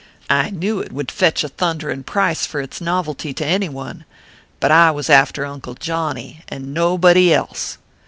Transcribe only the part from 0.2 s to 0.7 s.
I